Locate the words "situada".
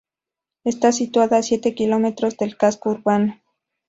0.93-1.37